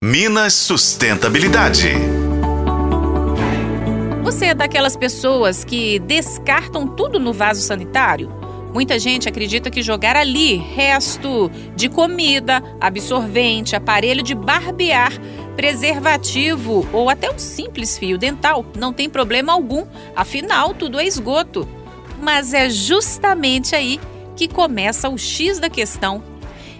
Minas 0.00 0.54
Sustentabilidade. 0.54 1.88
Você 4.22 4.44
é 4.44 4.54
daquelas 4.54 4.96
pessoas 4.96 5.64
que 5.64 5.98
descartam 5.98 6.86
tudo 6.86 7.18
no 7.18 7.32
vaso 7.32 7.60
sanitário? 7.62 8.30
Muita 8.72 8.96
gente 8.96 9.28
acredita 9.28 9.72
que 9.72 9.82
jogar 9.82 10.14
ali 10.14 10.54
resto 10.54 11.50
de 11.74 11.88
comida, 11.88 12.62
absorvente, 12.80 13.74
aparelho 13.74 14.22
de 14.22 14.36
barbear, 14.36 15.10
preservativo 15.56 16.86
ou 16.92 17.10
até 17.10 17.28
um 17.28 17.38
simples 17.40 17.98
fio 17.98 18.16
dental 18.16 18.64
não 18.76 18.92
tem 18.92 19.10
problema 19.10 19.52
algum, 19.52 19.84
afinal, 20.14 20.74
tudo 20.74 21.00
é 21.00 21.06
esgoto. 21.08 21.68
Mas 22.22 22.54
é 22.54 22.70
justamente 22.70 23.74
aí 23.74 23.98
que 24.36 24.46
começa 24.46 25.08
o 25.08 25.18
X 25.18 25.58
da 25.58 25.68
questão 25.68 26.22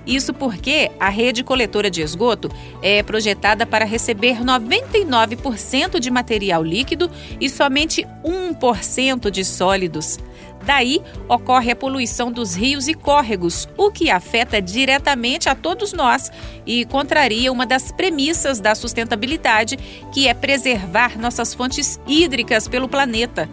isso 0.09 0.33
porque 0.33 0.91
a 0.99 1.11
rede 1.11 1.45
coletora 1.45 1.91
de 1.91 2.01
esgoto 2.01 2.51
é 2.81 3.03
projetada 3.03 3.67
para 3.67 3.85
receber 3.85 4.39
99% 4.39 6.01
de 6.01 6.11
material 6.11 6.65
líquido 6.65 7.11
e 7.39 7.49
somente 7.51 8.07
1% 8.25 9.31
de 9.31 9.45
sólidos. 9.45 10.19
Daí 10.65 11.01
ocorre 11.29 11.71
a 11.71 11.77
poluição 11.77 12.33
dos 12.33 12.55
rios 12.55 12.89
e 12.89 12.95
córregos, 12.95 13.69
o 13.77 13.91
que 13.91 14.11
afeta 14.11 14.61
diretamente 14.61 15.49
a 15.49 15.55
todos 15.55 15.93
nós 15.93 16.31
e 16.67 16.85
contraria 16.85 17.53
uma 17.53 17.65
das 17.65 17.93
premissas 17.93 18.61
da 18.61 18.75
sustentabilidade, 18.75 19.79
que 20.13 20.27
é 20.27 20.35
preservar 20.35 21.19
nossas 21.19 21.55
fontes 21.55 22.01
hídricas 22.07 22.67
pelo 22.67 22.89
planeta. 22.89 23.49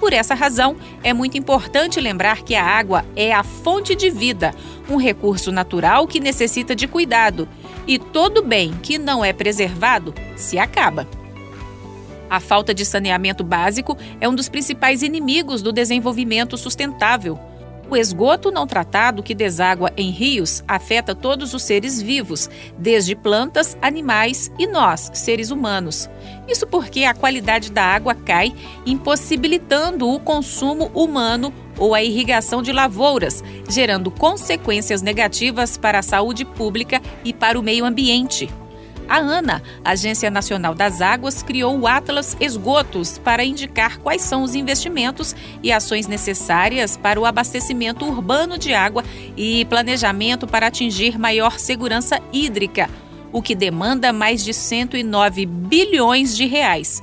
Por 0.00 0.12
essa 0.12 0.34
razão, 0.34 0.76
é 1.02 1.12
muito 1.12 1.38
importante 1.38 2.00
lembrar 2.00 2.42
que 2.42 2.54
a 2.54 2.64
água 2.64 3.04
é 3.16 3.32
a 3.32 3.42
fonte 3.42 3.94
de 3.94 4.10
vida, 4.10 4.54
um 4.88 4.96
recurso 4.96 5.50
natural 5.50 6.06
que 6.06 6.20
necessita 6.20 6.74
de 6.74 6.86
cuidado, 6.86 7.48
e 7.86 7.98
todo 7.98 8.42
bem 8.42 8.72
que 8.82 8.98
não 8.98 9.24
é 9.24 9.32
preservado 9.32 10.14
se 10.36 10.58
acaba. 10.58 11.06
A 12.28 12.40
falta 12.40 12.74
de 12.74 12.84
saneamento 12.84 13.44
básico 13.44 13.96
é 14.20 14.28
um 14.28 14.34
dos 14.34 14.48
principais 14.48 15.02
inimigos 15.02 15.62
do 15.62 15.72
desenvolvimento 15.72 16.58
sustentável. 16.58 17.38
O 17.88 17.96
esgoto 17.96 18.50
não 18.50 18.66
tratado 18.66 19.22
que 19.22 19.32
deságua 19.32 19.92
em 19.96 20.10
rios 20.10 20.64
afeta 20.66 21.14
todos 21.14 21.54
os 21.54 21.62
seres 21.62 22.02
vivos, 22.02 22.50
desde 22.76 23.14
plantas, 23.14 23.78
animais 23.80 24.50
e 24.58 24.66
nós, 24.66 25.08
seres 25.14 25.52
humanos. 25.52 26.10
Isso 26.48 26.66
porque 26.66 27.04
a 27.04 27.14
qualidade 27.14 27.70
da 27.70 27.84
água 27.84 28.12
cai, 28.12 28.52
impossibilitando 28.84 30.08
o 30.08 30.18
consumo 30.18 30.90
humano 30.94 31.54
ou 31.78 31.94
a 31.94 32.02
irrigação 32.02 32.62
de 32.62 32.72
lavouras, 32.72 33.42
gerando 33.68 34.10
consequências 34.10 35.02
negativas 35.02 35.76
para 35.76 35.98
a 35.98 36.02
saúde 36.02 36.44
pública 36.44 37.00
e 37.24 37.32
para 37.32 37.58
o 37.58 37.62
meio 37.62 37.84
ambiente. 37.84 38.48
A 39.08 39.18
ANA, 39.18 39.62
Agência 39.84 40.30
Nacional 40.30 40.74
das 40.74 41.00
Águas, 41.00 41.42
criou 41.42 41.78
o 41.78 41.86
Atlas 41.86 42.36
Esgotos 42.40 43.18
para 43.18 43.44
indicar 43.44 43.98
quais 43.98 44.22
são 44.22 44.42
os 44.42 44.56
investimentos 44.56 45.34
e 45.62 45.70
ações 45.70 46.08
necessárias 46.08 46.96
para 46.96 47.20
o 47.20 47.24
abastecimento 47.24 48.04
urbano 48.04 48.58
de 48.58 48.74
água 48.74 49.04
e 49.36 49.64
planejamento 49.66 50.46
para 50.46 50.66
atingir 50.66 51.18
maior 51.18 51.58
segurança 51.58 52.20
hídrica, 52.32 52.90
o 53.32 53.40
que 53.40 53.54
demanda 53.54 54.12
mais 54.12 54.42
de 54.44 54.52
109 54.52 55.46
bilhões 55.46 56.36
de 56.36 56.46
reais. 56.46 57.00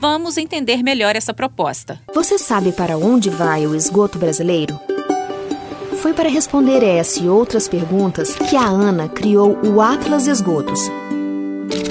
Vamos 0.00 0.36
entender 0.36 0.82
melhor 0.82 1.16
essa 1.16 1.34
proposta. 1.34 2.00
Você 2.14 2.38
sabe 2.38 2.72
para 2.72 2.96
onde 2.96 3.30
vai 3.30 3.66
o 3.66 3.74
esgoto 3.74 4.18
brasileiro? 4.18 4.78
Foi 6.00 6.12
para 6.14 6.28
responder 6.28 6.84
essa 6.84 7.20
e 7.20 7.28
outras 7.28 7.66
perguntas 7.66 8.36
que 8.36 8.56
a 8.56 8.64
ANA 8.64 9.08
criou 9.08 9.58
o 9.64 9.80
Atlas 9.80 10.26
Esgotos 10.26 10.88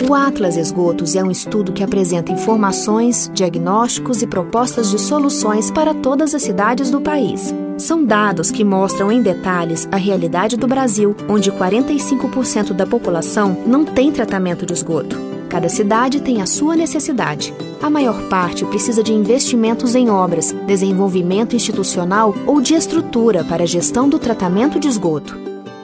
o 0.07 0.13
Atlas 0.13 0.55
Esgotos 0.55 1.15
é 1.15 1.23
um 1.23 1.29
estudo 1.29 1.73
que 1.73 1.83
apresenta 1.83 2.31
informações, 2.31 3.29
diagnósticos 3.33 4.21
e 4.21 4.27
propostas 4.27 4.89
de 4.89 4.97
soluções 4.97 5.69
para 5.69 5.93
todas 5.93 6.33
as 6.33 6.41
cidades 6.41 6.89
do 6.89 7.01
país. 7.01 7.53
São 7.77 8.03
dados 8.03 8.49
que 8.49 8.63
mostram 8.63 9.11
em 9.11 9.21
detalhes 9.21 9.87
a 9.91 9.97
realidade 9.97 10.55
do 10.55 10.67
Brasil, 10.67 11.15
onde 11.27 11.51
45% 11.51 12.73
da 12.73 12.87
população 12.87 13.57
não 13.67 13.85
tem 13.85 14.11
tratamento 14.11 14.65
de 14.65 14.73
esgoto. 14.73 15.17
Cada 15.49 15.69
cidade 15.69 16.21
tem 16.21 16.41
a 16.41 16.45
sua 16.45 16.75
necessidade. 16.75 17.53
A 17.81 17.89
maior 17.89 18.27
parte 18.27 18.65
precisa 18.65 19.03
de 19.03 19.13
investimentos 19.13 19.93
em 19.95 20.09
obras, 20.09 20.51
desenvolvimento 20.65 21.55
institucional 21.55 22.33
ou 22.45 22.59
de 22.59 22.73
estrutura 22.73 23.43
para 23.43 23.63
a 23.63 23.67
gestão 23.67 24.09
do 24.09 24.17
tratamento 24.17 24.79
de 24.79 24.87
esgoto. 24.87 25.37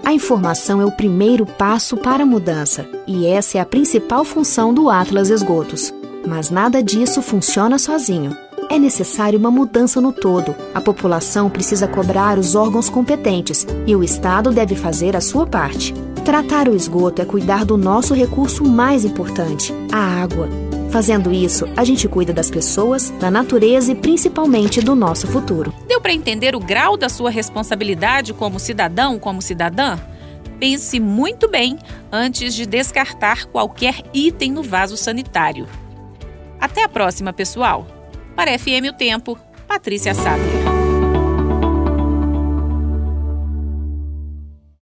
A 0.04 0.12
informação 0.12 0.82
é 0.82 0.86
o 0.86 0.92
primeiro 0.92 1.46
passo 1.46 1.96
para 1.96 2.24
a 2.24 2.26
mudança, 2.26 2.86
e 3.08 3.26
essa 3.26 3.58
é 3.58 3.62
a 3.62 3.66
principal 3.66 4.26
função 4.26 4.74
do 4.74 4.90
Atlas 4.90 5.30
Esgotos. 5.30 5.94
Mas 6.28 6.50
nada 6.50 6.82
disso 6.82 7.22
funciona 7.22 7.78
sozinho. 7.78 8.36
É 8.70 8.80
necessário 8.80 9.38
uma 9.38 9.52
mudança 9.52 10.02
no 10.02 10.12
todo. 10.12 10.56
A 10.74 10.82
população 10.82 11.50
precisa 11.50 11.88
cobrar 11.88 12.40
os 12.40 12.56
órgãos 12.56 12.90
competentes 12.90 13.68
e 13.86 13.96
o 13.96 14.04
Estado 14.04 14.52
deve 14.52 14.76
fazer 14.76 15.16
a 15.16 15.22
sua 15.22 15.46
parte. 15.46 15.94
Tratar 16.26 16.68
o 16.68 16.76
esgoto 16.76 17.22
é 17.22 17.26
cuidar 17.26 17.66
do 17.66 17.78
nosso 17.78 18.14
recurso 18.14 18.66
mais 18.66 19.06
importante, 19.06 19.74
a 19.92 20.00
água. 20.24 20.50
Fazendo 20.94 21.34
isso, 21.34 21.68
a 21.76 21.84
gente 21.84 22.08
cuida 22.08 22.32
das 22.32 22.52
pessoas, 22.52 23.10
da 23.20 23.32
natureza 23.32 23.92
e 23.92 23.96
principalmente 23.96 24.80
do 24.80 24.94
nosso 24.94 25.26
futuro. 25.26 25.74
Deu 25.88 26.00
para 26.00 26.14
entender 26.14 26.56
o 26.56 26.60
grau 26.60 26.96
da 26.96 27.10
sua 27.10 27.32
responsabilidade 27.32 28.32
como 28.32 28.60
cidadão, 28.60 29.18
como 29.18 29.42
cidadã? 29.42 29.98
Pense 30.60 31.00
muito 31.00 31.50
bem 31.50 31.80
antes 32.12 32.54
de 32.54 32.68
descartar 32.68 33.46
qualquer 33.46 34.04
item 34.14 34.52
no 34.52 34.62
vaso 34.62 34.96
sanitário. 34.96 35.68
Até 36.62 36.84
a 36.84 36.88
próxima, 36.88 37.34
pessoal. 37.34 37.88
Para 38.36 38.56
FM 38.60 38.92
O 38.92 38.94
Tempo, 38.94 39.36
Patrícia 39.68 40.14
Sábio. 40.14 40.63